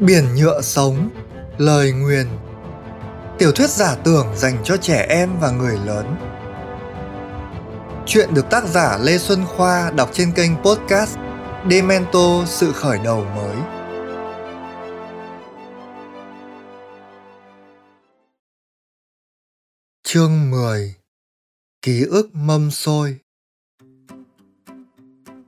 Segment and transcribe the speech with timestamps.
[0.00, 1.10] Biển nhựa sống,
[1.58, 2.26] lời nguyền.
[3.38, 6.16] Tiểu thuyết giả tưởng dành cho trẻ em và người lớn.
[8.06, 11.18] Chuyện được tác giả Lê Xuân Khoa đọc trên kênh podcast
[11.70, 13.56] Demento Sự Khởi Đầu Mới.
[20.02, 20.94] Chương 10
[21.82, 23.18] Ký ức mâm xôi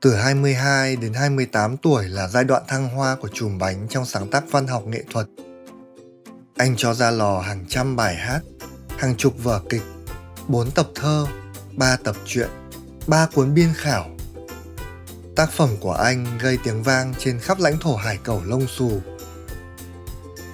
[0.02, 4.30] từ 22 đến 28 tuổi là giai đoạn thăng hoa của chùm bánh trong sáng
[4.30, 5.26] tác văn học nghệ thuật.
[6.56, 8.40] Anh cho ra lò hàng trăm bài hát,
[8.98, 9.82] hàng chục vở kịch,
[10.48, 11.26] bốn tập thơ,
[11.76, 12.48] ba tập truyện,
[13.06, 14.10] ba cuốn biên khảo.
[15.36, 19.00] Tác phẩm của anh gây tiếng vang trên khắp lãnh thổ hải cẩu lông xù.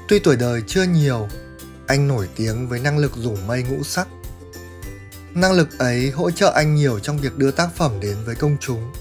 [0.08, 1.28] Tuy tuổi đời chưa nhiều,
[1.86, 4.08] anh nổi tiếng với năng lực dùng mây ngũ sắc.
[5.34, 8.56] Năng lực ấy hỗ trợ anh nhiều trong việc đưa tác phẩm đến với công
[8.60, 8.92] chúng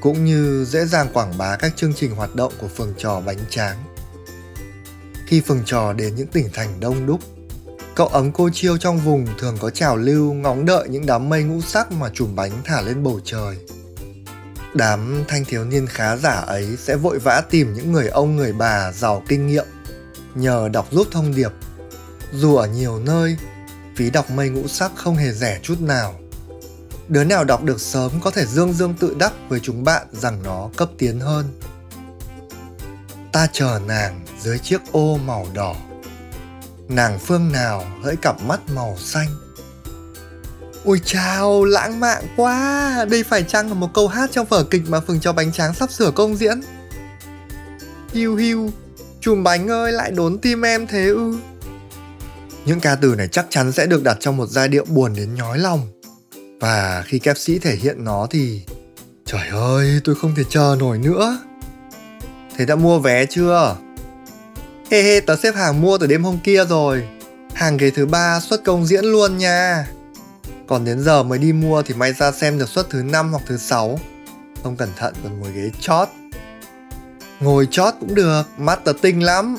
[0.00, 3.38] cũng như dễ dàng quảng bá các chương trình hoạt động của phường trò bánh
[3.50, 3.76] tráng.
[5.26, 7.20] Khi phường trò đến những tỉnh thành đông đúc,
[7.94, 11.42] cậu ấm cô chiêu trong vùng thường có trào lưu ngóng đợi những đám mây
[11.42, 13.56] ngũ sắc mà chùm bánh thả lên bầu trời.
[14.74, 18.52] Đám thanh thiếu niên khá giả ấy sẽ vội vã tìm những người ông người
[18.52, 19.66] bà giàu kinh nghiệm,
[20.34, 21.52] nhờ đọc giúp thông điệp.
[22.32, 23.36] Dù ở nhiều nơi,
[23.96, 26.19] phí đọc mây ngũ sắc không hề rẻ chút nào
[27.10, 30.42] đứa nào đọc được sớm có thể dương dương tự đắc với chúng bạn rằng
[30.42, 31.46] nó cấp tiến hơn.
[33.32, 35.74] Ta chờ nàng dưới chiếc ô màu đỏ.
[36.88, 39.28] Nàng phương nào hỡi cặp mắt màu xanh.
[40.84, 43.04] Ôi chào, lãng mạn quá!
[43.10, 45.74] Đây phải chăng là một câu hát trong vở kịch mà Phường cho Bánh Tráng
[45.74, 46.60] sắp sửa công diễn?
[48.12, 48.70] Hiu hiu,
[49.20, 51.38] chùm bánh ơi lại đốn tim em thế ư?
[52.64, 55.34] Những ca từ này chắc chắn sẽ được đặt trong một giai điệu buồn đến
[55.34, 55.99] nhói lòng
[56.60, 58.62] và khi kép sĩ thể hiện nó thì,
[59.26, 61.38] trời ơi, tôi không thể chờ nổi nữa.
[62.56, 63.76] Thế đã mua vé chưa?
[64.90, 67.08] Hê hê, tớ xếp hàng mua từ đêm hôm kia rồi.
[67.54, 69.86] Hàng ghế thứ ba xuất công diễn luôn nha.
[70.68, 73.42] Còn đến giờ mới đi mua thì may ra xem được suất thứ năm hoặc
[73.46, 74.00] thứ sáu.
[74.62, 76.08] Không cẩn thận còn ngồi ghế chót.
[77.40, 79.56] Ngồi chót cũng được, mắt tớ tinh lắm.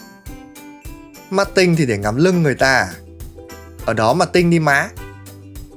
[1.29, 2.89] Mắt tinh thì để ngắm lưng người ta.
[3.85, 4.89] Ở đó mà tinh đi má.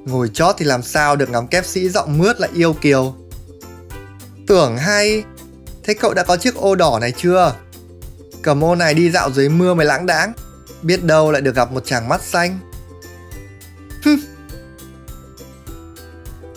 [0.04, 3.14] Ngồi chót thì làm sao được ngắm kép sĩ giọng mướt lại yêu kiều.
[4.46, 5.24] Tưởng hay,
[5.82, 7.54] Thế cậu đã có chiếc ô đỏ này chưa?
[8.42, 10.32] Cầm ô này đi dạo dưới mưa mới lãng đãng,
[10.82, 12.58] Biết đâu lại được gặp một chàng mắt xanh.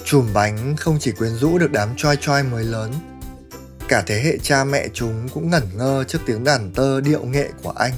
[0.09, 2.93] Chùm bánh không chỉ quyến rũ được đám choi choi mới lớn,
[3.87, 7.49] Cả thế hệ cha mẹ chúng cũng ngẩn ngơ trước tiếng đàn tơ điệu nghệ
[7.63, 7.93] của anh.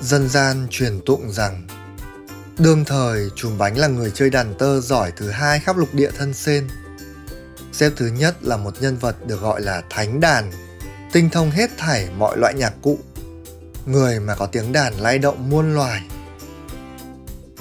[0.00, 1.66] Dân gian truyền tụng rằng
[2.62, 6.10] Đương thời, Trùm Bánh là người chơi đàn tơ giỏi thứ hai khắp lục địa
[6.18, 6.68] thân sen.
[7.72, 10.52] Xếp thứ nhất là một nhân vật được gọi là Thánh Đàn,
[11.12, 12.98] tinh thông hết thảy mọi loại nhạc cụ,
[13.86, 16.02] người mà có tiếng đàn lay động muôn loài.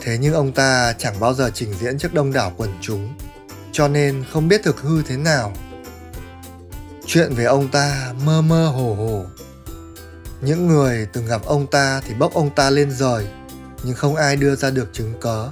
[0.01, 3.13] Thế nhưng ông ta chẳng bao giờ trình diễn trước đông đảo quần chúng,
[3.71, 5.53] cho nên không biết thực hư thế nào.
[7.05, 9.25] Chuyện về ông ta mơ mơ hồ hồ.
[10.41, 13.27] Những người từng gặp ông ta thì bốc ông ta lên rời–
[13.83, 15.49] nhưng không ai đưa ra được chứng cớ.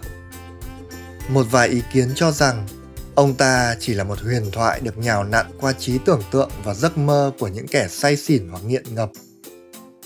[1.29, 2.67] Một vài ý kiến cho rằng
[3.15, 6.73] ông ta chỉ là một huyền thoại được nhào nặn qua trí tưởng tượng và
[6.73, 9.11] giấc mơ của những kẻ say xỉn hoặc nghiện ngập.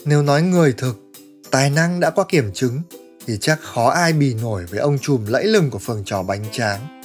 [0.06, 0.98] Nếu nói người thực,
[1.52, 2.82] tài năng đã qua kiểm chứng
[3.28, 6.46] thì chắc khó ai bì nổi với ông trùm lẫy lừng của phường trò bánh
[6.52, 7.02] tráng.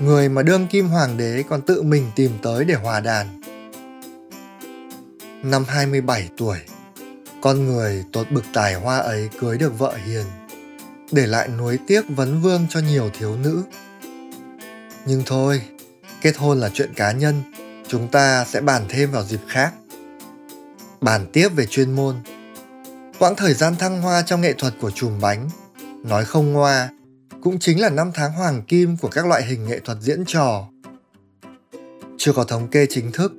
[0.00, 3.40] Người mà đương kim hoàng đế còn tự mình tìm tới để hòa đàn.
[5.42, 6.58] Năm 27 tuổi,
[7.42, 10.24] con người tột bực tài hoa ấy cưới được vợ hiền
[11.12, 13.62] để lại nuối tiếc vấn vương cho nhiều thiếu nữ.
[15.06, 15.62] Nhưng thôi,
[16.20, 17.42] kết hôn là chuyện cá nhân,
[17.88, 19.72] chúng ta sẽ bàn thêm vào dịp khác.
[21.00, 22.16] Bàn tiếp về chuyên môn.
[23.18, 25.50] Quãng thời gian thăng hoa trong nghệ thuật của chùm bánh,
[26.04, 26.88] nói không ngoa,
[27.42, 30.68] cũng chính là năm tháng hoàng kim của các loại hình nghệ thuật diễn trò.
[32.18, 33.32] Chưa có thống kê chính thức,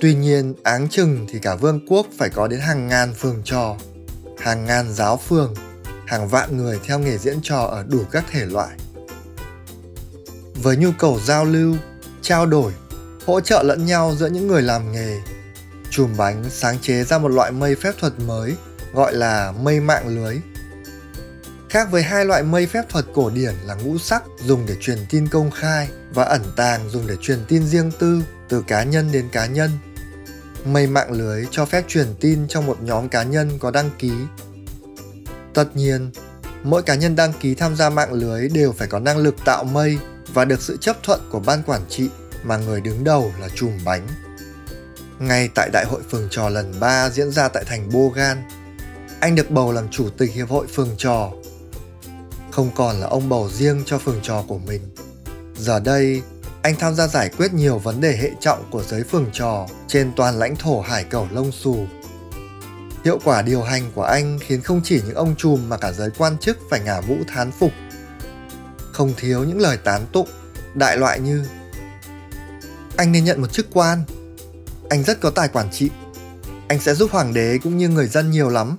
[0.00, 3.76] tuy nhiên áng chừng thì cả vương quốc phải có đến hàng ngàn phường trò,
[4.38, 5.54] hàng ngàn giáo phường
[6.10, 8.76] hàng vạn người theo nghề diễn trò ở đủ các thể loại.
[10.54, 11.76] Với nhu cầu giao lưu,
[12.22, 12.72] trao đổi,
[13.26, 15.18] hỗ trợ lẫn nhau giữa những người làm nghề,
[15.90, 18.56] chùm bánh sáng chế ra một loại mây phép thuật mới
[18.94, 20.36] gọi là mây mạng lưới.
[21.68, 24.98] Khác với hai loại mây phép thuật cổ điển là ngũ sắc dùng để truyền
[25.10, 29.12] tin công khai và ẩn tàng dùng để truyền tin riêng tư từ cá nhân
[29.12, 29.70] đến cá nhân.
[30.64, 34.12] Mây mạng lưới cho phép truyền tin trong một nhóm cá nhân có đăng ký
[35.54, 36.10] Tất nhiên,
[36.62, 39.64] mỗi cá nhân đăng ký tham gia mạng lưới đều phải có năng lực tạo
[39.64, 39.98] mây
[40.34, 42.08] và được sự chấp thuận của ban quản trị
[42.42, 44.06] mà người đứng đầu là chùm bánh.
[45.18, 48.42] Ngay tại Đại hội phường trò lần 3 diễn ra tại thành Bogan,
[49.20, 51.30] anh được bầu làm chủ tịch hiệp hội phường trò.
[52.50, 54.80] Không còn là ông bầu riêng cho phường trò của mình.
[55.56, 56.22] Giờ đây,
[56.62, 60.12] anh tham gia giải quyết nhiều vấn đề hệ trọng của giới phường trò trên
[60.16, 61.86] toàn lãnh thổ hải cẩu lông xù.
[63.04, 66.10] Hiệu quả điều hành của anh khiến không chỉ những ông trùm mà cả giới
[66.18, 67.72] quan chức phải ngả mũ thán phục.
[68.92, 70.28] Không thiếu những lời tán tụng,
[70.74, 71.44] đại loại như
[72.96, 74.02] Anh nên nhận một chức quan,
[74.90, 75.90] anh rất có tài quản trị,
[76.68, 78.76] anh sẽ giúp hoàng đế cũng như người dân nhiều lắm.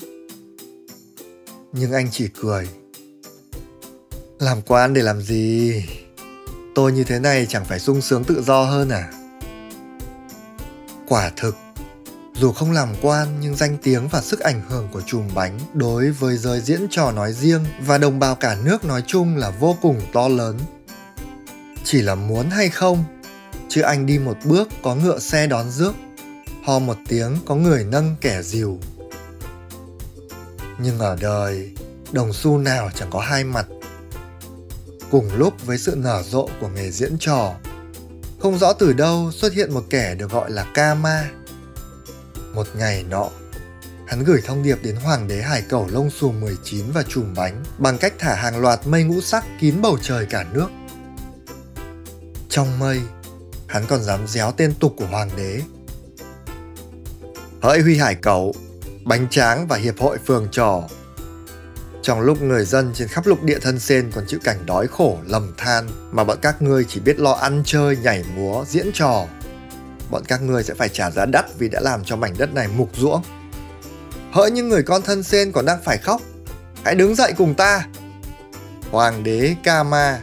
[1.73, 2.67] Nhưng anh chỉ cười.
[4.39, 5.83] Làm quan để làm gì?
[6.75, 9.11] tôi như thế này chẳng phải sung sướng tự do hơn à
[11.07, 11.55] quả thực
[12.41, 16.11] dù không làm quan, nhưng danh tiếng và sức ảnh hưởng của chùm bánh đối
[16.11, 19.77] với giới diễn trò nói riêng và đồng bào cả nước nói chung là vô
[19.81, 20.59] cùng to lớn
[21.83, 23.03] chỉ là muốn hay không
[23.69, 25.93] chứ anh đi một bước có ngựa xe đón rước,
[26.63, 28.79] ho một tiếng có người nâng kẻ dìu
[30.79, 31.71] nhưng ở đời,
[32.11, 33.65] đồng xu nào chẳng có hai mặt
[35.11, 37.53] cùng lúc với sự nở rộ của nghề diễn trò.
[38.39, 41.29] Không rõ từ đâu xuất hiện một kẻ được gọi là Ca Ma.
[42.53, 43.29] Một ngày nọ,
[44.07, 47.63] hắn gửi thông điệp đến hoàng đế hải cẩu lông xù 19 và trùm bánh
[47.77, 50.67] bằng cách thả hàng loạt mây ngũ sắc kín bầu trời cả nước.
[52.49, 53.01] Trong mây,
[53.67, 55.61] hắn còn dám déo tên tục của hoàng đế.
[57.61, 58.53] Hỡi Huy Hải Cẩu,
[59.05, 60.87] Bánh Tráng và Hiệp hội Phường Trò
[62.01, 65.17] trong lúc người dân trên khắp lục địa thân sen còn chịu cảnh đói khổ,
[65.27, 69.25] lầm than mà bọn các ngươi chỉ biết lo ăn chơi, nhảy múa, diễn trò.
[70.11, 72.67] Bọn các ngươi sẽ phải trả giá đắt vì đã làm cho mảnh đất này
[72.67, 73.21] mục ruỗng.
[74.31, 76.21] Hỡi những người con thân sen còn đang phải khóc,
[76.83, 77.85] hãy đứng dậy cùng ta.
[78.91, 80.19] Hoàng đế Kama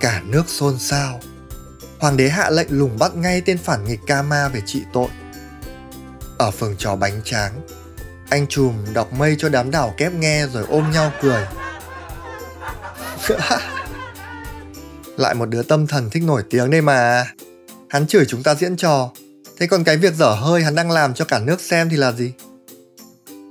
[0.00, 1.20] Cả nước xôn xao.
[1.98, 5.08] Hoàng đế hạ lệnh lùng bắt ngay tên phản nghịch Kama về trị tội.
[6.38, 7.52] Ở phường trò bánh tráng,
[8.30, 11.46] anh chùm đọc mây cho đám đảo kép nghe rồi ôm nhau cười.
[15.20, 17.26] Lại một đứa tâm thần thích nổi tiếng đây mà.
[17.88, 19.10] Hắn chửi chúng ta diễn trò.
[19.58, 22.12] Thế còn cái việc dở hơi hắn đang làm cho cả nước xem thì là
[22.12, 22.32] gì?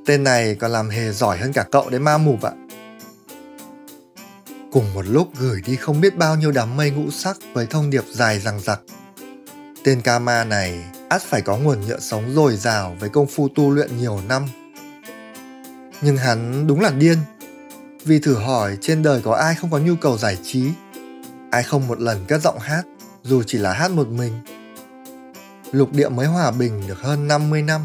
[0.06, 2.52] Tên này còn làm hề giỏi hơn cả cậu đấy ma mù ạ.
[4.72, 7.90] Cùng một lúc gửi đi không biết bao nhiêu đám mây ngũ sắc với thông
[7.90, 8.82] điệp dài rằng rặc.
[9.84, 13.48] Tên ca ma này ắt phải có nguồn nhựa sống dồi dào với công phu
[13.56, 14.48] tu luyện nhiều năm
[16.02, 17.18] nhưng hắn đúng là điên
[18.06, 20.64] vì thử hỏi trên đời có ai không có nhu cầu giải trí
[21.52, 22.84] ai không một lần cất giọng hát
[23.24, 24.34] dù chỉ là hát một mình?
[25.72, 27.82] Lục địa mới hòa bình được hơn 50 năm.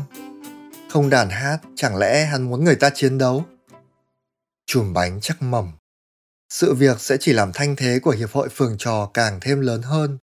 [0.90, 3.44] Không đàn hát chẳng lẽ hắn muốn người ta chiến đấu?
[4.66, 5.72] Chùm bánh chắc mầm
[6.54, 9.82] sự việc sẽ chỉ làm thanh thế của hiệp hội phường trò càng thêm lớn
[9.82, 10.18] hơn.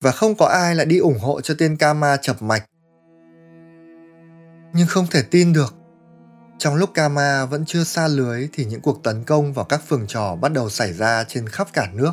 [0.00, 2.64] Và không có ai lại đi ủng hộ cho tên Kama chập mạch.
[4.74, 5.74] Nhưng không thể tin được,
[6.58, 10.06] trong lúc Kama vẫn chưa xa lưới thì những cuộc tấn công vào các phường
[10.06, 12.12] trò bắt đầu xảy ra trên khắp cả nước.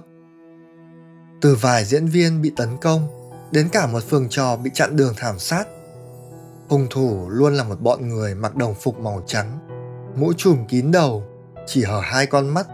[1.41, 3.07] Từ vài diễn viên bị tấn công
[3.51, 5.68] đến cả một phường trò bị chặn đường thảm sát.
[6.68, 9.59] Hung thủ luôn là một bọn người mặc đồng phục màu trắng,
[10.15, 11.24] mũ trùm kín đầu,
[11.68, 12.68] chỉ hở hai con mắt,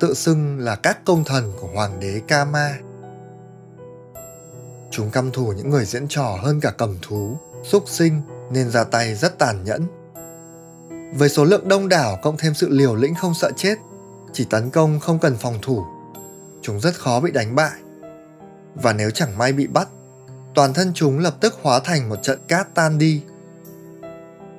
[0.00, 2.78] tự xưng là các công thần của hoàng đế Kama.
[4.90, 8.20] Chúng căm thù những người diễn trò hơn cả cầm thú, xúc sinh
[8.52, 9.86] nên ra tay rất tàn nhẫn
[11.14, 13.78] với số lượng đông đảo cộng thêm sự liều lĩnh không sợ chết,
[14.32, 15.84] chỉ tấn công không cần phòng thủ,
[16.62, 17.72] chúng rất khó bị đánh bại.
[18.82, 19.88] Và nếu chẳng may bị bắt,
[20.54, 23.22] toàn thân chúng lập tức hóa thành một trận cát tan đi.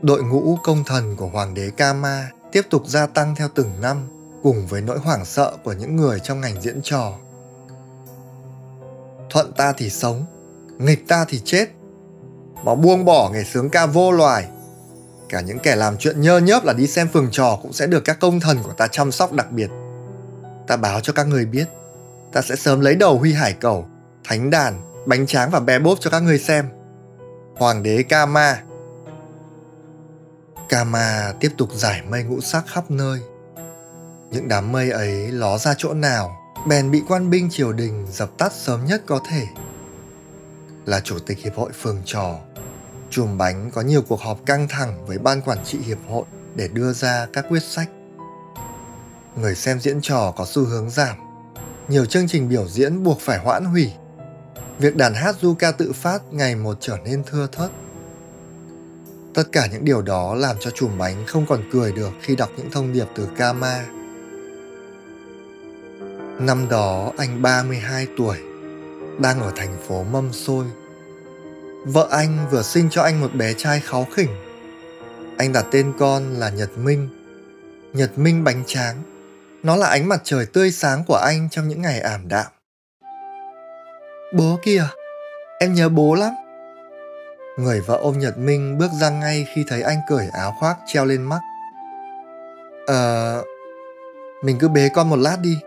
[0.02, 4.08] Đội ngũ công thần của hoàng đế Kama tiếp tục gia tăng theo từng năm
[4.44, 7.14] cùng với nỗi hoảng sợ của những người trong ngành diễn trò.
[9.30, 10.26] Thuận ta thì sống,
[10.78, 11.70] nghịch ta thì chết.
[12.64, 14.48] Mà buông bỏ nghề sướng ca vô loài
[15.30, 18.06] Cả những kẻ làm chuyện nhơ nhớp là đi xem phường trò cũng sẽ được
[18.06, 19.70] các công thần của ta chăm sóc đặc biệt.
[20.68, 21.66] Ta báo cho các người biết,
[22.32, 23.88] ta sẽ sớm lấy đầu Huy Hải Cầu,
[24.24, 26.70] Thánh Đàn, bánh tráng và bé bốp cho các người xem.
[27.56, 28.62] Hoàng đế Kama
[30.70, 33.20] Kama tiếp tục giải mây ngũ sắc khắp nơi.
[34.32, 38.30] Những đám mây ấy ló ra chỗ nào, bèn bị quan binh triều đình dập
[38.38, 39.48] tắt sớm nhất có thể.
[40.86, 42.40] Là chủ tịch hiệp hội phường trò,
[43.10, 46.68] Chùm bánh có nhiều cuộc họp căng thẳng với ban quản trị hiệp hội để
[46.68, 47.90] đưa ra các quyết sách.
[49.36, 51.18] Người xem diễn trò có xu hướng giảm.
[51.88, 53.92] Nhiều chương trình biểu diễn buộc phải hoãn hủy.
[54.80, 57.72] Việc đàn hát du ca tự phát ngày một trở nên thưa thớt.
[59.34, 62.50] Tất cả những điều đó làm cho chùm bánh không còn cười được khi đọc
[62.58, 63.86] những thông điệp từ Kama.
[66.40, 68.38] Năm đó anh 32 tuổi,
[69.20, 70.66] đang ở thành phố Mâm Xôi,
[71.86, 74.30] Vợ anh vừa sinh cho anh một bé trai kháu khỉnh.
[75.38, 77.10] Anh đặt tên con là Nhật Minh.
[77.94, 79.04] Nhật Minh bánh tráng.
[79.64, 82.46] Nó là ánh mặt trời tươi sáng của anh trong những ngày ảm đạm.
[84.34, 84.84] Bố kìa,
[85.60, 86.34] em nhớ bố lắm.
[87.58, 91.06] Người vợ ôm Nhật Minh bước ra ngay khi thấy anh cởi áo khoác treo
[91.06, 91.40] lên mắt.
[92.88, 93.44] Ờ,
[94.44, 95.58] mình cứ bế con một lát đi.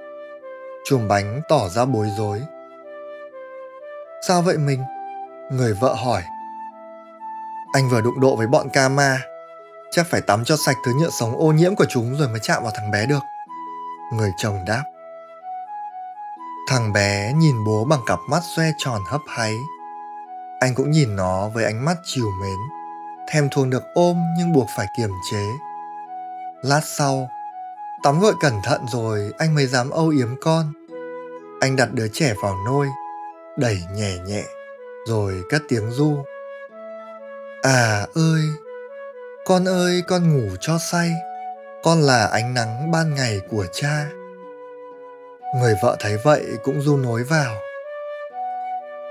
[0.85, 2.43] Chùm bánh tỏ ra bối rối.
[4.29, 4.83] Sao vậy mình?
[5.51, 6.23] Người vợ hỏi.
[7.73, 9.21] Anh vừa đụng độ với bọn ca ma.
[9.91, 12.63] Chắc phải tắm cho sạch thứ nhựa sống ô nhiễm của chúng rồi mới chạm
[12.63, 13.23] vào thằng bé được.
[14.13, 14.85] Người chồng đáp.
[16.67, 19.57] Thằng bé nhìn bố bằng cặp mắt xoe tròn hấp háy.
[20.61, 22.57] Anh cũng nhìn nó với ánh mắt chiều mến,
[23.29, 25.47] thèm thuồng được ôm nhưng buộc phải kiềm chế.
[26.63, 27.29] Lát sau,
[28.03, 30.73] tắm gội cẩn thận rồi anh mới dám âu yếm con.
[31.61, 32.89] Anh đặt đứa trẻ vào nôi,
[33.57, 34.45] đẩy nhẹ nhẹ,
[35.09, 36.25] rồi cất tiếng ru.
[37.63, 38.43] À ơi,
[39.47, 41.13] con ơi con ngủ cho say,
[41.83, 44.07] con là ánh nắng ban ngày của cha.
[45.55, 47.55] Người vợ thấy vậy cũng ru nối vào.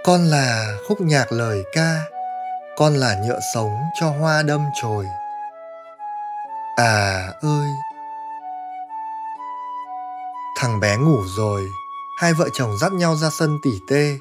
[0.03, 2.01] Con là khúc nhạc lời ca,
[2.77, 5.05] con là nhựa sống cho hoa đâm chồi.
[6.75, 7.67] À ơi!
[10.57, 11.61] Thằng bé ngủ rồi,
[12.17, 14.17] hai vợ chồng dắt nhau ra sân tỉ tê.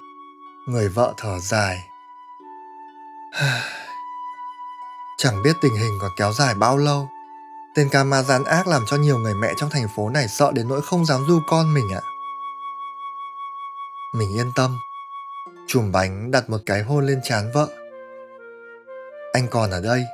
[0.67, 1.85] Người vợ thở dài.
[5.19, 7.09] Chẳng biết tình hình còn kéo dài bao lâu.
[7.75, 10.53] Tên ca ma gian ác làm cho nhiều người mẹ trong thành phố này sợ
[10.55, 12.00] đến nỗi không dám du con mình ạ.
[12.05, 12.11] À.
[14.15, 14.79] Mình yên tâm.
[15.69, 17.69] Chùm bánh đặt một cái hôn lên trán vợ.
[19.33, 20.05] Anh còn ở đây.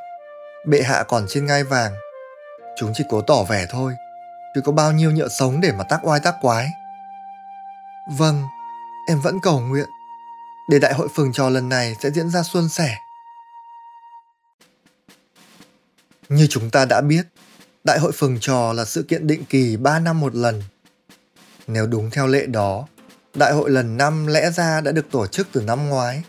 [0.66, 1.92] Bệ hạ còn trên ngai vàng.
[2.78, 3.94] Chúng chỉ cố tỏ vẻ thôi.
[4.54, 6.68] Chứ có bao nhiêu nhựa sống để mà tác oai tác quái.
[8.18, 8.42] Vâng,
[9.08, 9.86] em vẫn cầu nguyện.
[10.70, 12.98] Để đại hội phường trò lần này sẽ diễn ra suôn sẻ.
[16.28, 17.26] Như chúng ta đã biết,
[17.86, 20.62] Đại hội phường trò là sự kiện định kỳ 3 năm một lần.
[21.66, 22.86] Nếu đúng theo lệ đó,
[23.34, 26.22] đại hội lần năm lẽ ra đã được tổ chức từ năm ngoái.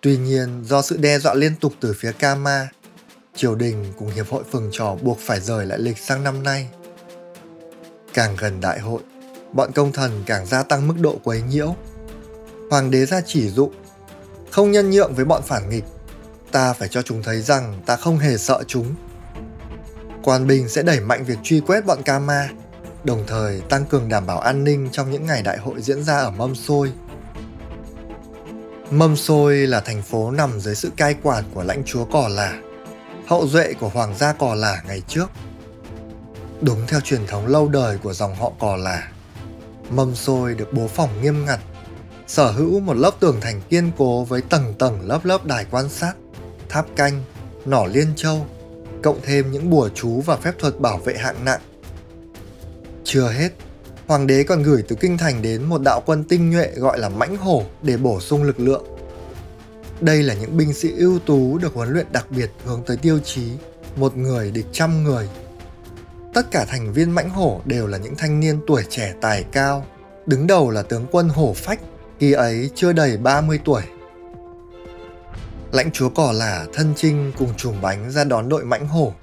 [0.00, 2.68] Tuy nhiên, do sự đe dọa liên tục từ phía Kama,
[3.34, 6.68] triều đình cùng hiệp hội phường trò buộc phải rời lại lịch sang năm nay.
[8.14, 9.02] Càng gần đại hội,
[9.52, 11.76] bọn công thần càng gia tăng mức độ quấy nhiễu.
[12.70, 13.70] Hoàng đế ra chỉ dụ,
[14.50, 15.84] không nhân nhượng với bọn phản nghịch,
[16.52, 18.94] ta phải cho chúng thấy rằng ta không hề sợ chúng.
[20.24, 22.48] Quan binh sẽ đẩy mạnh việc truy quét bọn Kama
[23.04, 26.18] đồng thời tăng cường đảm bảo an ninh trong những ngày đại hội diễn ra
[26.18, 26.92] ở Mâm Xôi.
[28.90, 32.60] Mâm Xôi là thành phố nằm dưới sự cai quản của lãnh chúa Cò Lả,
[33.26, 35.30] hậu duệ của hoàng gia Cò Lả ngày trước.
[36.60, 39.08] Đúng theo truyền thống lâu đời của dòng họ Cò Lả,
[39.90, 41.60] Mâm Xôi được bố phòng nghiêm ngặt,
[42.26, 45.88] sở hữu một lớp tường thành kiên cố với tầng tầng lớp lớp đài quan
[45.88, 46.12] sát,
[46.68, 47.22] tháp canh,
[47.64, 48.46] nỏ liên châu,
[49.02, 51.60] cộng thêm những bùa chú và phép thuật bảo vệ hạng nặng
[53.12, 53.48] chưa hết,
[54.06, 57.08] hoàng đế còn gửi từ kinh thành đến một đạo quân tinh nhuệ gọi là
[57.08, 58.84] mãnh hổ để bổ sung lực lượng.
[60.00, 63.18] Đây là những binh sĩ ưu tú được huấn luyện đặc biệt hướng tới tiêu
[63.24, 63.42] chí
[63.96, 65.28] một người địch trăm người.
[66.34, 69.86] Tất cả thành viên mãnh hổ đều là những thanh niên tuổi trẻ tài cao,
[70.26, 71.80] đứng đầu là tướng quân hổ phách,
[72.18, 73.82] khi ấy chưa đầy 30 tuổi.
[75.72, 79.14] Lãnh chúa cỏ lả thân trinh cùng trùm bánh ra đón đội mãnh hổ.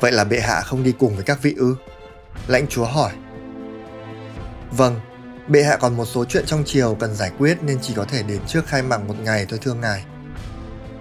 [0.00, 1.76] Vậy là bệ hạ không đi cùng với các vị ư?
[2.46, 3.12] Lãnh chúa hỏi.
[4.70, 5.00] Vâng,
[5.48, 8.22] bệ hạ còn một số chuyện trong triều cần giải quyết nên chỉ có thể
[8.22, 10.04] đến trước khai mạc một ngày thôi thưa ngài.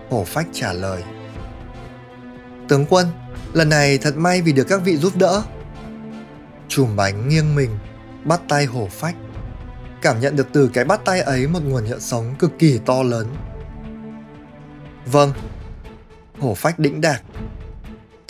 [0.09, 1.03] Hổ phách trả lời.
[2.67, 3.07] Tướng quân,
[3.53, 5.43] lần này thật may vì được các vị giúp đỡ.
[6.67, 7.77] Chùm bánh nghiêng mình,
[8.23, 9.15] bắt tay hổ phách.
[10.01, 13.03] Cảm nhận được từ cái bắt tay ấy một nguồn nhựa sống cực kỳ to
[13.03, 13.27] lớn.
[15.05, 15.33] Vâng,
[16.39, 17.21] hổ phách đĩnh đạc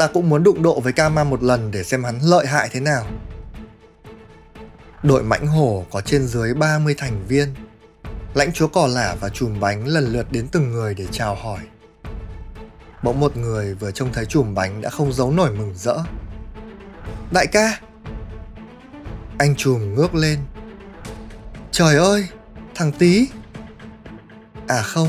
[0.01, 2.79] ta cũng muốn đụng độ với Kama một lần để xem hắn lợi hại thế
[2.79, 3.05] nào.
[5.03, 7.53] Đội mãnh hổ có trên dưới 30 thành viên.
[8.33, 11.59] Lãnh chúa cỏ lả và chùm bánh lần lượt đến từng người để chào hỏi.
[13.03, 15.97] Bỗng một người vừa trông thấy chùm bánh đã không giấu nổi mừng rỡ.
[17.31, 17.79] Đại ca!
[19.37, 20.39] Anh chùm ngước lên.
[21.71, 22.27] Trời ơi!
[22.75, 23.27] Thằng tí!
[24.67, 25.07] À không,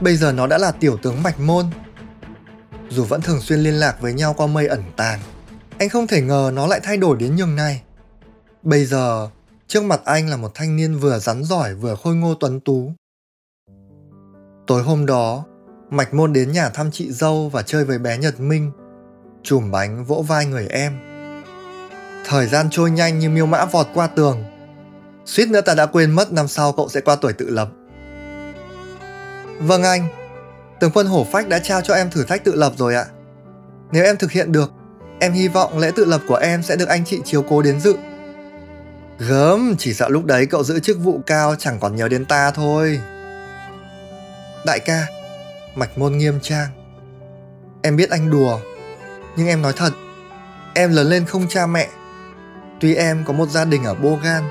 [0.00, 1.66] bây giờ nó đã là tiểu tướng Mạch Môn
[2.90, 5.20] dù vẫn thường xuyên liên lạc với nhau qua mây ẩn tàng,
[5.78, 7.82] anh không thể ngờ nó lại thay đổi đến nhường này.
[8.62, 9.28] Bây giờ,
[9.66, 12.92] trước mặt anh là một thanh niên vừa rắn giỏi vừa khôi ngô tuấn tú.
[14.66, 15.44] Tối hôm đó,
[15.90, 18.70] Mạch Môn đến nhà thăm chị dâu và chơi với bé Nhật Minh.
[19.42, 20.98] Chùm bánh vỗ vai người em.
[22.26, 24.44] Thời gian trôi nhanh như miêu mã vọt qua tường.
[25.24, 27.68] Suýt nữa ta đã quên mất năm sau cậu sẽ qua tuổi tự lập.
[29.60, 30.08] Vâng anh,
[30.80, 33.04] tướng quân hổ phách đã trao cho em thử thách tự lập rồi ạ.
[33.92, 34.72] Nếu em thực hiện được,
[35.20, 37.80] em hy vọng lễ tự lập của em sẽ được anh chị chiếu cố đến
[37.80, 37.96] dự.
[39.18, 42.50] Gớm, chỉ sợ lúc đấy cậu giữ chức vụ cao chẳng còn nhớ đến ta
[42.50, 43.00] thôi.
[44.66, 45.06] Đại ca,
[45.74, 46.68] mạch môn nghiêm trang.
[47.82, 48.60] Em biết anh đùa,
[49.36, 49.90] nhưng em nói thật,
[50.74, 51.88] em lớn lên không cha mẹ.
[52.80, 54.42] Tuy em có một gia đình ở Bogan,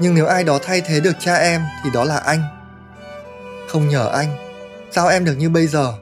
[0.00, 2.42] nhưng nếu ai đó thay thế được cha em thì đó là anh.
[3.68, 4.43] Không nhờ anh,
[4.94, 5.94] sao em được như bây giờ?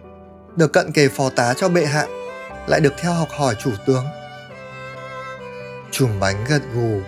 [0.57, 2.07] Được cận kề phò tá cho bệ hạ,
[2.67, 4.05] lại được theo học hỏi chủ tướng.
[5.91, 7.01] Chùm bánh gật gù,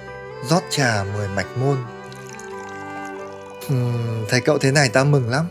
[0.48, 1.78] rót trà mời mạch môn.
[3.72, 5.48] Uhm, thấy cậu thế này ta mừng lắm.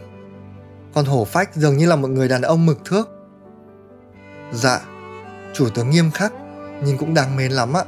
[0.94, 3.10] Còn hổ phách dường như là một người đàn ông mực thước.
[4.54, 4.82] Dạ,
[5.54, 6.34] chủ tướng nghiêm khắc,
[6.84, 7.84] nhưng cũng đáng mến lắm ạ.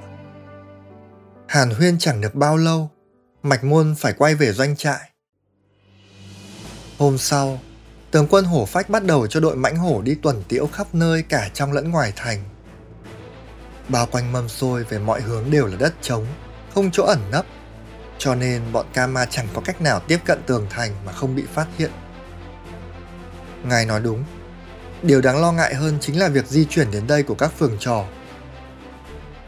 [1.47, 2.89] Hàn huyên chẳng được bao lâu,
[3.43, 5.09] mạch môn phải quay về doanh trại.
[6.97, 7.59] Hôm sau,
[8.15, 11.23] tướng quân hổ phách bắt đầu cho đội mãnh hổ đi tuần tiễu khắp nơi
[11.29, 12.43] cả trong lẫn ngoài thành.
[13.89, 16.25] Bao quanh mâm xôi về mọi hướng đều là đất trống,
[16.75, 17.45] không chỗ ẩn nấp,
[18.17, 21.43] cho nên bọn Kama chẳng có cách nào tiếp cận tường thành mà không bị
[21.53, 21.91] phát hiện.
[23.63, 24.23] Ngài nói đúng,
[25.01, 27.77] điều đáng lo ngại hơn chính là việc di chuyển đến đây của các phường
[27.79, 28.05] trò.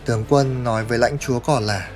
[0.06, 1.90] Tướng quân nói với lãnh chúa cỏ là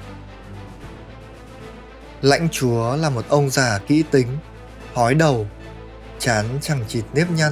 [2.22, 4.28] Lãnh chúa là một ông già kỹ tính,
[4.94, 5.48] hói đầu,
[6.22, 7.52] chán chẳng chịt nếp nhăn.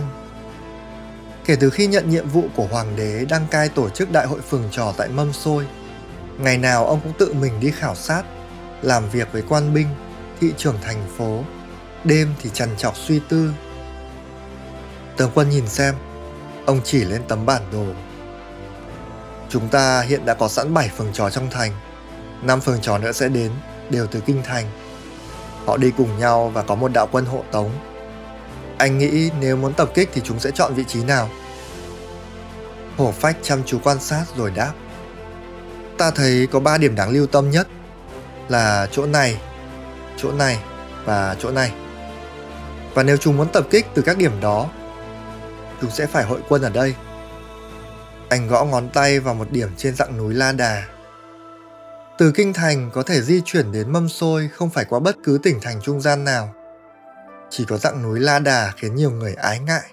[1.46, 4.42] Kể từ khi nhận nhiệm vụ của hoàng đế đăng cai tổ chức đại hội
[4.42, 5.68] phường trò tại Mâm Xôi,
[6.38, 8.24] ngày nào ông cũng tự mình đi khảo sát,
[8.82, 9.88] làm việc với quan binh,
[10.42, 11.44] thị trưởng thành phố,
[12.04, 13.52] đêm thì trằn trọc suy tư.
[15.18, 15.96] Tướng quân nhìn xem,
[16.66, 17.86] ông chỉ lên tấm bản đồ.
[19.50, 21.72] Chúng ta hiện đã có sẵn 7 phường trò trong thành,
[22.42, 23.52] 5 phường trò nữa sẽ đến,
[23.90, 24.66] đều từ kinh thành.
[25.66, 27.72] Họ đi cùng nhau và có một đạo quân hộ tống.
[28.80, 31.30] Anh nghĩ nếu muốn tập kích thì chúng sẽ chọn vị trí nào?
[32.98, 34.74] Hổ phách chăm chú quan sát rồi đáp.
[35.98, 37.68] Ta thấy có ba điểm đáng lưu tâm nhất
[38.50, 39.42] là chỗ này,
[40.18, 40.60] chỗ này
[41.06, 41.72] và chỗ này.
[42.94, 44.70] Và nếu chúng muốn tập kích từ các điểm đó,
[45.82, 46.96] chúng sẽ phải hội quân ở đây.
[48.30, 50.84] Anh gõ ngón tay vào một điểm trên dặng núi La Đà
[52.20, 55.40] từ kinh thành có thể di chuyển đến mâm xôi không phải qua bất cứ
[55.44, 56.54] tỉnh thành trung gian nào.
[57.50, 59.92] Chỉ có dạng núi La Đà khiến nhiều người ái ngại.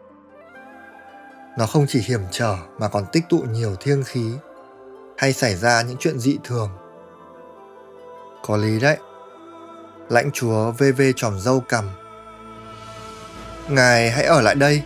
[1.59, 4.33] Nó không chỉ hiểm trở mà còn tích tụ nhiều thiêng khí,
[5.17, 6.71] hay xảy ra những chuyện dị thường.
[8.47, 8.97] Có lý đấy.
[10.09, 11.91] Lãnh chúa VV tròm dâu cầm.
[13.69, 14.83] Ngài hãy ở lại đây.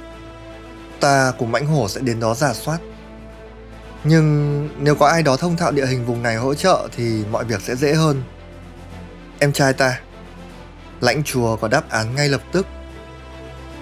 [1.01, 2.79] Ta cùng mãnh hổ sẽ đến đó giả soát.
[4.05, 7.45] Nhưng nếu có ai đó thông thạo địa hình vùng này hỗ trợ thì mọi
[7.45, 8.23] việc sẽ dễ hơn.
[9.39, 10.01] Em trai ta,
[11.01, 12.67] lãnh chùa có đáp án ngay lập tức.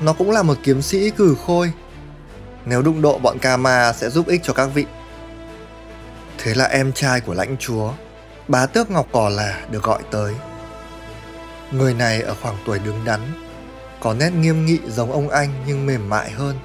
[0.00, 1.72] Nó cũng là một kiếm sĩ cử khôi.
[2.64, 4.85] Nếu đụng độ bọn Kama sẽ giúp ích cho các vị.
[6.38, 7.92] Thế là em trai của lãnh chúa,
[8.48, 10.35] bá tước Ngọc Cỏ là được gọi tới.
[11.72, 13.20] Người này ở khoảng tuổi đứng đắn,
[14.00, 16.57] có nét nghiêm nghị giống ông anh nhưng mềm mại hơn.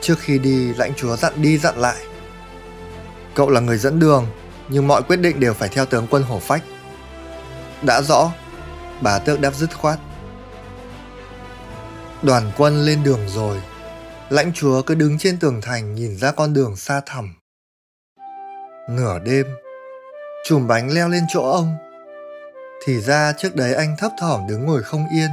[0.00, 1.96] Trước khi đi, lãnh chúa dặn đi dặn lại.
[3.34, 4.26] Cậu là người dẫn đường,
[4.68, 6.62] nhưng mọi quyết định đều phải theo tướng quân hổ phách.
[7.82, 8.32] Đã rõ,
[9.00, 9.98] bà tước đáp dứt khoát.
[12.22, 13.60] Đoàn quân lên đường rồi,
[14.28, 17.34] lãnh chúa cứ đứng trên tường thành nhìn ra con đường xa thẳm.
[18.90, 19.46] Nửa đêm,
[20.44, 21.76] chùm bánh leo lên chỗ ông.
[22.84, 25.30] Thì ra trước đấy anh thấp thỏm đứng ngồi không yên,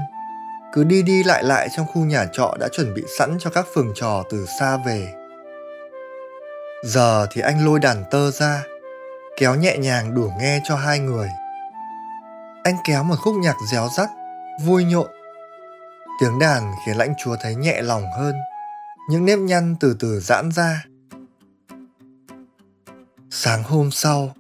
[0.74, 3.66] cứ đi đi lại lại trong khu nhà trọ đã chuẩn bị sẵn cho các
[3.76, 5.14] phường trò từ xa về.
[6.84, 8.64] Giờ thì anh lôi đàn tơ ra,
[9.38, 11.30] kéo nhẹ nhàng đủ nghe cho hai người.
[12.68, 14.10] Anh kéo một khúc nhạc réo rắt,
[14.66, 15.08] vui nhộn.
[16.20, 18.36] Tiếng đàn khiến lãnh chúa thấy nhẹ lòng hơn,
[19.10, 20.86] những nếp nhăn từ từ giãn ra.
[23.30, 24.36] Sáng hôm sau,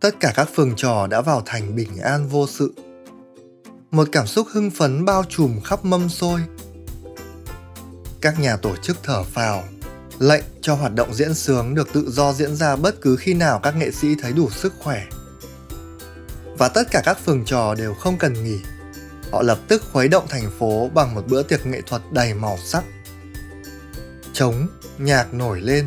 [0.00, 2.74] tất cả các phường trò đã vào thành bình an vô sự.
[3.90, 6.40] Một cảm xúc hưng phấn bao trùm khắp mâm xôi.
[8.20, 9.62] Các nhà tổ chức thở phào
[10.18, 13.60] lệnh cho hoạt động diễn sướng được tự do diễn ra bất cứ khi nào
[13.62, 15.02] các nghệ sĩ thấy đủ sức khỏe.
[16.58, 18.60] Và tất cả các phường trò đều không cần nghỉ.
[19.32, 22.58] Họ lập tức khuấy động thành phố bằng một bữa tiệc nghệ thuật đầy màu
[22.64, 22.84] sắc.
[24.32, 24.66] Trống,
[24.98, 25.86] nhạc nổi lên.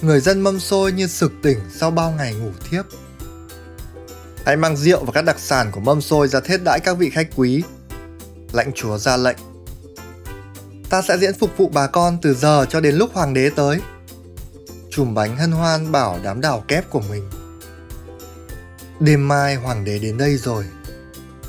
[0.00, 2.84] Người dân mâm xôi như sực tỉnh sau bao ngày ngủ thiếp.
[4.44, 7.10] Hãy mang rượu và các đặc sản của mâm xôi ra thiết đãi các vị
[7.10, 7.62] khách quý.
[8.52, 9.36] Lãnh chúa ra lệnh
[10.94, 13.80] ta sẽ diễn phục vụ bà con từ giờ cho đến lúc hoàng đế tới.
[14.90, 17.30] Chùm bánh hân hoan bảo đám đào kép của mình.
[19.00, 20.64] Đêm mai hoàng đế đến đây rồi.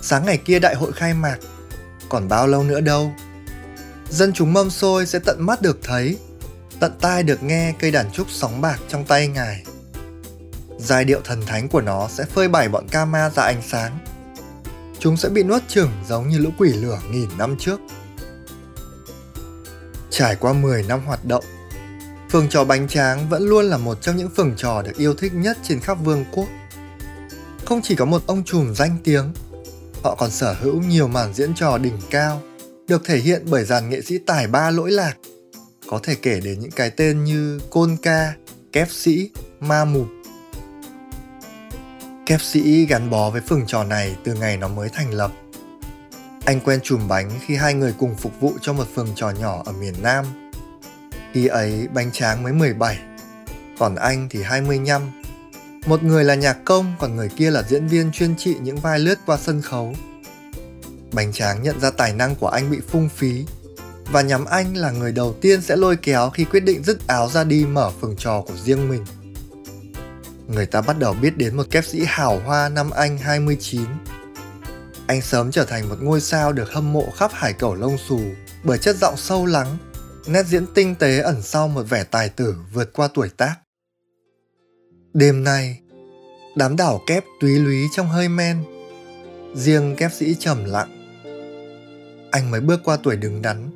[0.02, 1.38] Sáng ngày kia đại hội khai mạc.
[2.10, 3.14] Còn bao lâu nữa đâu.
[4.10, 6.18] dân chúng mâm xôi sẽ tận mắt được thấy,
[6.80, 9.64] tận tai được nghe cây đàn trúc sóng bạc trong tay ngài.
[10.80, 14.00] Giai điệu thần thánh của nó sẽ phơi bày bọn ca ma ra ánh sáng.
[15.00, 17.80] Chúng sẽ bị nuốt chửng giống như lũ quỷ lửa nghìn năm trước.
[20.10, 21.44] Trải qua 10 năm hoạt động,
[22.32, 25.34] phường trò bánh tráng vẫn luôn là một trong những phường trò được yêu thích
[25.34, 26.48] nhất trên khắp vương quốc.
[27.66, 29.34] Không chỉ có một ông trùm danh tiếng,
[30.04, 32.42] họ còn sở hữu nhiều màn diễn trò đỉnh cao,
[32.88, 35.14] được thể hiện bởi dàn nghệ sĩ tài ba lỗi lạc.
[35.88, 38.34] Có thể kể đến những cái tên như Côn Ca,
[38.72, 40.08] Kép Sĩ, Ma mục.
[42.26, 45.32] Kép Sĩ gắn bó với phường trò này từ ngày nó mới thành lập.
[46.46, 49.64] Anh quen chùm bánh khi hai người cùng phục vụ cho một phường trò nhỏ
[49.66, 50.52] ở miền Nam.
[51.34, 52.98] Khi ấy bánh tráng mới 17,
[53.78, 55.02] còn anh thì 25
[55.86, 59.00] một người là nhạc công, còn người kia là diễn viên chuyên trị những vai
[59.00, 59.94] lướt qua sân khấu.
[61.14, 63.46] Bánh tráng nhận ra tài năng của anh bị phung phí
[64.12, 67.30] và nhắm anh là người đầu tiên sẽ lôi kéo khi quyết định dứt áo
[67.30, 69.06] ra đi mở phường trò của riêng mình.
[70.48, 73.82] Người ta bắt đầu biết đến một kép sĩ hào hoa năm anh 29.
[75.08, 78.22] Anh sớm trở thành một ngôi sao được hâm mộ khắp hải cẩu lông xù
[78.64, 79.78] bởi chất giọng sâu lắng,
[80.28, 83.56] nét diễn tinh tế ẩn sau một vẻ tài tử vượt qua tuổi tác.
[85.16, 85.80] Đêm nay,
[86.56, 88.64] đám đảo kép túy lúy trong hơi men,
[89.54, 91.22] riêng kép sĩ trầm lặng.
[92.32, 93.70] Anh mới bước qua tuổi đứng đắn,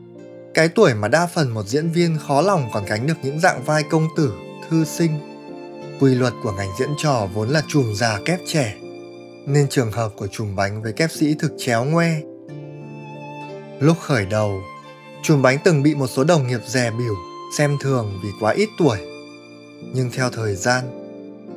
[0.54, 3.64] cái tuổi mà đa phần một diễn viên khó lòng còn gánh được những dạng
[3.64, 4.34] vai công tử,
[4.70, 5.12] thư sinh.
[6.00, 8.76] Quy luật của ngành diễn trò vốn là chùm già kép trẻ,
[9.46, 12.22] nên trường hợp của chùm bánh với kép sĩ thực chéo ngoe.
[13.80, 14.62] Lúc khởi đầu,
[15.24, 17.16] chùm bánh từng bị một số đồng nghiệp dè biểu,
[17.58, 18.98] xem thường vì quá ít tuổi.
[19.94, 20.99] Nhưng theo thời gian,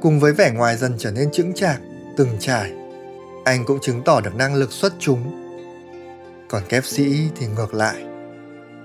[0.02, 1.80] cùng với vẻ ngoài dần trở nên chững chạc,
[2.16, 2.72] từng trải,
[3.44, 5.38] anh cũng chứng tỏ được năng lực xuất chúng.
[6.48, 8.04] Còn kép sĩ thì ngược lại.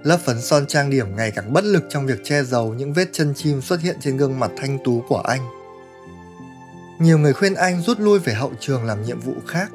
[0.03, 3.09] Lớp phấn son trang điểm ngày càng bất lực trong việc che giấu những vết
[3.11, 5.41] chân chim xuất hiện trên gương mặt thanh tú của anh.
[6.99, 9.71] Nhiều người khuyên anh rút lui về hậu trường làm nhiệm vụ khác,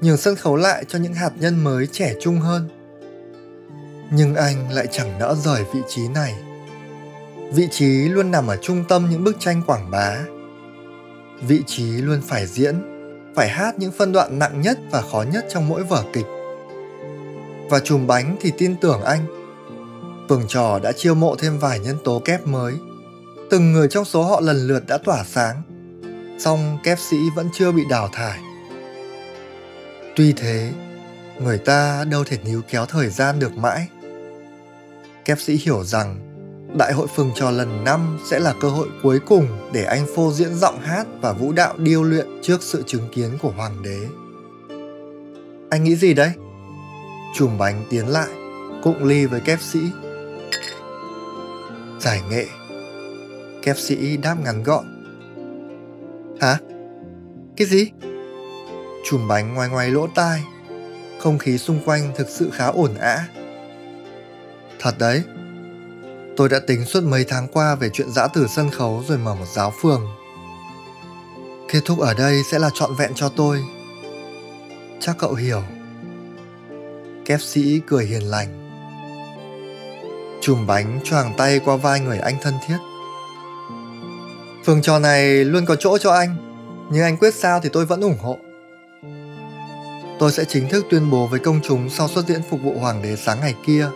[0.00, 2.68] nhường sân khấu lại cho những hạt nhân mới trẻ trung hơn.
[4.12, 6.34] Nhưng anh lại chẳng nỡ rời vị trí này.
[7.52, 10.16] Vị trí luôn nằm ở trung tâm những bức tranh quảng bá
[11.46, 12.74] vị trí luôn phải diễn,
[13.34, 16.26] phải hát những phân đoạn nặng nhất và khó nhất trong mỗi vở kịch.
[17.70, 19.26] Và chùm bánh thì tin tưởng anh.
[20.28, 22.74] Phường trò đã chiêu mộ thêm vài nhân tố kép mới.
[23.50, 25.62] Từng người trong số họ lần lượt đã tỏa sáng,
[26.38, 28.40] song kép sĩ vẫn chưa bị đào thải.
[30.16, 30.72] Tuy thế,
[31.38, 33.88] người ta đâu thể níu kéo thời gian được mãi.
[35.24, 36.29] Kép sĩ hiểu rằng
[36.78, 40.32] Đại hội phường trò lần 5 sẽ là cơ hội cuối cùng để anh phô
[40.32, 44.06] diễn giọng hát và vũ đạo điêu luyện trước sự chứng kiến của hoàng đế.
[45.70, 46.32] Anh nghĩ gì đấy?
[47.34, 48.28] Chùm bánh tiến lại,
[48.82, 49.80] cụng ly với kép sĩ.
[52.00, 52.46] Giải nghệ.
[53.62, 54.84] Kép sĩ đáp ngắn gọn.
[56.40, 56.58] Hả?
[57.56, 57.90] Cái gì?
[59.04, 60.44] Chùm bánh ngoài ngoài lỗ tai.
[61.18, 63.28] Không khí xung quanh thực sự khá ổn ã.
[64.78, 65.22] Thật đấy,
[66.40, 69.34] Tôi đã tính suốt mấy tháng qua về chuyện giã từ sân khấu rồi mở
[69.34, 70.06] một giáo phường.
[71.68, 73.64] Kết thúc ở đây sẽ là trọn vẹn cho tôi.
[75.00, 75.62] Chắc cậu hiểu.
[77.24, 78.48] Kép sĩ cười hiền lành.
[80.40, 82.78] Chùm bánh choàng tay qua vai người anh thân thiết.
[84.64, 86.36] Phường trò này luôn có chỗ cho anh,
[86.92, 88.38] nhưng anh quyết sao thì tôi vẫn ủng hộ.
[90.18, 93.02] Tôi sẽ chính thức tuyên bố với công chúng sau xuất diễn phục vụ hoàng
[93.02, 93.88] đế sáng ngày kia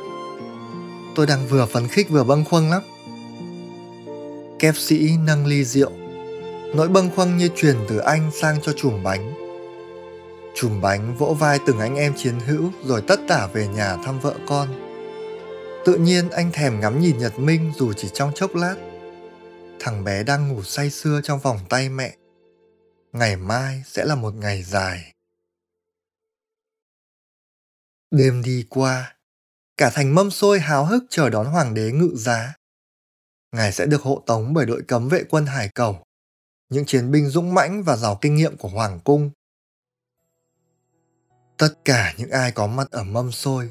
[1.15, 2.83] Tôi đang vừa phấn khích vừa bâng khuâng lắm.
[4.59, 5.91] Kép sĩ nâng ly rượu.
[6.75, 9.35] Nỗi bâng khuâng như truyền từ anh sang cho chùm bánh.
[10.55, 14.21] Chùm bánh vỗ vai từng anh em chiến hữu rồi tất tả về nhà thăm
[14.21, 14.69] vợ con.
[15.85, 18.77] Tự nhiên anh thèm ngắm nhìn Nhật Minh dù chỉ trong chốc lát.
[19.81, 22.17] Thằng bé đang ngủ say sưa trong vòng tay mẹ.
[23.13, 25.13] Ngày mai sẽ là một ngày dài.
[28.11, 29.15] Đêm đi qua,
[29.77, 32.55] cả thành mâm xôi háo hức chờ đón hoàng đế ngự giá.
[33.53, 35.99] Ngài sẽ được hộ tống bởi đội cấm vệ quân hải cầu,
[36.69, 39.31] những chiến binh dũng mãnh và giàu kinh nghiệm của hoàng cung.
[41.57, 43.71] Tất cả những ai có mặt ở mâm xôi,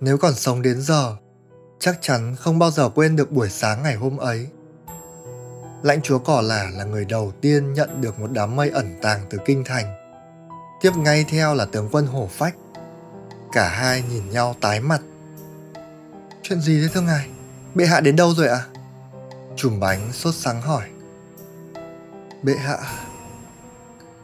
[0.00, 1.16] nếu còn sống đến giờ,
[1.80, 4.48] chắc chắn không bao giờ quên được buổi sáng ngày hôm ấy.
[5.82, 9.26] Lãnh chúa Cỏ Lả là người đầu tiên nhận được một đám mây ẩn tàng
[9.30, 9.94] từ kinh thành.
[10.80, 12.54] Tiếp ngay theo là tướng quân Hổ Phách.
[13.52, 15.00] Cả hai nhìn nhau tái mặt
[16.48, 17.26] Chuyện gì thế thưa ngài?
[17.74, 18.56] Bệ hạ đến đâu rồi ạ?
[18.56, 18.68] À?
[19.56, 20.82] Chùm bánh sốt sáng hỏi.
[22.42, 22.78] Bệ hạ...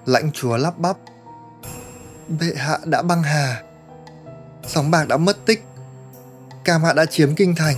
[0.07, 0.97] Lãnh chúa lắp bắp.
[2.41, 3.63] Bệ hạ đã băng hà.
[4.67, 5.65] Sóng bạc đã mất tích.
[6.65, 7.77] Cam Hạ đã chiếm kinh thành.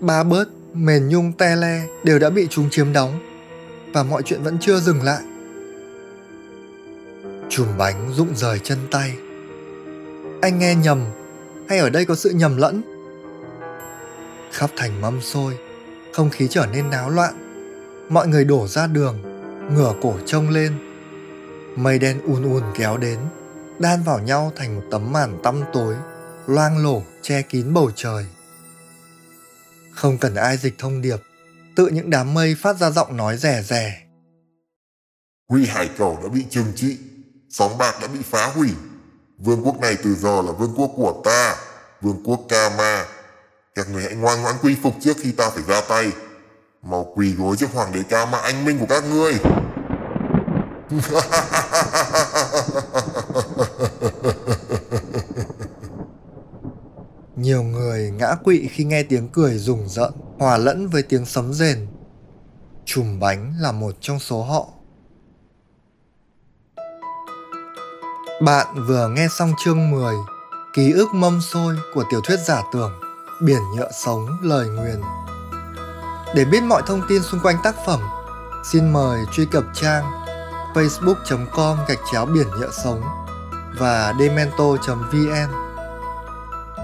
[0.00, 3.20] Ba bớt, mền nhung te le đều đã bị chúng chiếm đóng
[3.92, 5.22] và mọi chuyện vẫn chưa dừng lại.
[7.48, 9.12] Chùm bánh rụng rời chân tay.
[10.42, 11.04] Anh nghe nhầm
[11.68, 12.95] hay ở đây có sự nhầm lẫn?
[14.52, 15.58] Khắp thành mâm xôi,
[16.12, 17.34] không khí trở nên náo loạn.
[18.08, 19.22] Mọi người đổ ra đường,
[19.74, 20.78] ngửa cổ trông lên.
[21.76, 23.18] Mây đen ùn ùn kéo đến,
[23.78, 25.94] đan vào nhau thành một tấm màn tăm tối,
[26.46, 28.26] loang lổ che kín bầu trời.
[29.92, 31.18] Không cần ai dịch thông điệp,
[31.76, 34.02] tự những đám mây phát ra giọng nói rẻ rẻ.
[35.48, 36.98] Huy hải cầu đã bị trừng trị,
[37.50, 38.70] sóng bạc đã bị phá hủy.
[39.38, 41.56] Vương quốc này từ giờ là vương quốc của ta,
[42.02, 43.06] vương quốc Kama.
[43.76, 46.12] Các người hãy ngoan ngoãn quy phục trước khi ta phải ra tay.
[46.82, 49.34] Mau quỳ gối trước hoàng đế Kama anh minh của các ngươi.
[57.36, 61.52] Nhiều người ngã quỵ khi nghe tiếng cười rùng rợn, hòa lẫn với tiếng sấm
[61.52, 61.86] rền.
[62.84, 64.68] Chùm bánh là một trong số họ.
[68.42, 70.14] Bạn vừa nghe xong chương 10
[70.74, 73.05] Ký ức mâm xôi của tiểu thuyết giả tưởng
[73.40, 75.00] Biển nhựa sống lời nguyền.
[76.34, 78.00] Để biết mọi thông tin xung quanh tác phẩm
[78.72, 80.04] Xin mời truy cập trang
[80.74, 83.02] facebook.com gạch chéo biển nhựa sống
[83.78, 85.50] và demento.vn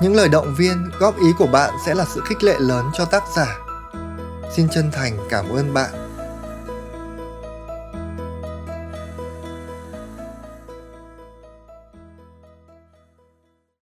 [0.02, 3.04] Những lời động viên, góp ý của bạn sẽ là sự khích lệ lớn cho
[3.04, 3.58] tác giả.
[4.56, 6.01] Xin chân thành cảm ơn bạn.